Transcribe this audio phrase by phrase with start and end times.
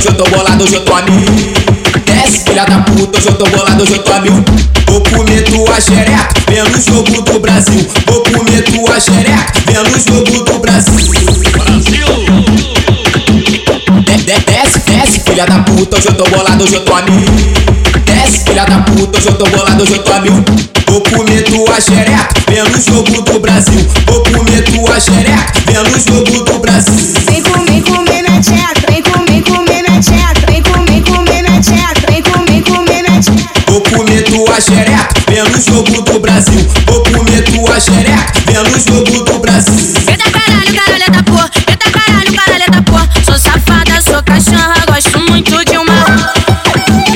[0.00, 1.20] hoje eu tô bolado, hoje eu tô a mil.
[2.06, 4.44] Desce, filha da puta, hoje eu tô bolado, hoje eu tô a mil.
[4.86, 7.86] Vou comer tua xereca, pelo jogo do Brasil.
[8.06, 10.94] Vou comer tua xereca, pelo jogo do Brasil.
[14.04, 17.20] De- Desce, desce, filha da puta, hoje eu tô bolado, hoje eu tô a mil.
[18.04, 20.44] Desce, filha da puta, hoje eu tô bolado, hoje eu tô a mil.
[20.88, 23.86] Vou comer tua xereca, pelo jogo do Brasil.
[24.06, 27.19] Vou comer tua xereca, pelo jogo do Brasil.
[34.80, 36.66] Xereca, pelo jogo do Brasil.
[36.86, 39.74] Vou comer tua xereca, pelo jogo do Brasil.
[40.08, 41.50] Eita caralho, caralho da porra.
[41.68, 43.08] Eita caralho, caralho da porra.
[43.24, 47.10] Sou safada, sou cachorra, gosto muito de uma.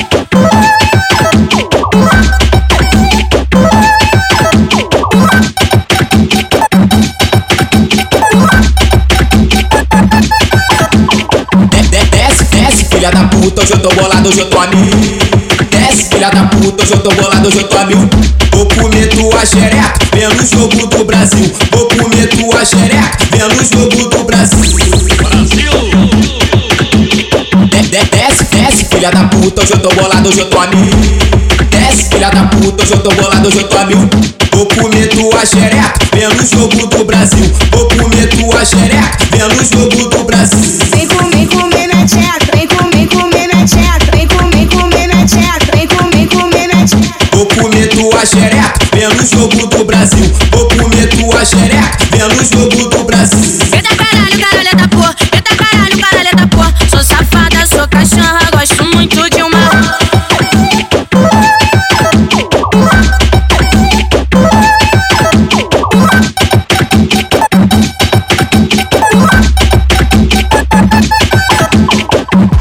[11.69, 14.67] De- de- Desce, desce, filha da puta, hoje eu tô bolado, hoje eu tô a
[14.67, 14.85] mil.
[14.85, 15.44] Desce,
[16.03, 18.09] filha da puta, hoje eu tô bolado, hoje eu tô a mil.
[18.51, 21.51] Vou comer tua xereca, pelo jogo do Brasil.
[21.71, 24.59] Vou comer tua xereca, pelo jogo do Brasil.
[27.69, 30.67] De- de- Desce, desce, filha da puta, hoje eu tô bolado, hoje eu tô a
[30.67, 30.85] mil.
[31.69, 34.09] Desce, filha da puta, hoje eu tô bolado, hoje eu tô a mil.
[34.53, 37.51] Vou comer tua xereca, pelo jogo do Brasil.
[37.71, 40.84] Vou comer tua xereca, pelo jogo do Brasil.
[48.15, 50.31] Tua xereca, pelo jogo do Brasil.
[50.49, 53.59] Vou comer tua xereca, pelo jogo do Brasil.
[53.73, 55.15] Eita caralho, caralho da porra.
[55.33, 56.73] Eita caralho, caralho da porra.
[56.89, 59.59] Sou safada, sou cachorra, gosto muito de uma.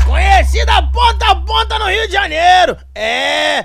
[0.05, 2.77] Conhecida ponta a ponta no Rio de Janeiro.
[2.93, 3.65] É,